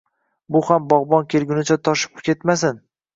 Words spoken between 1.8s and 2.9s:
toshib ketmasin.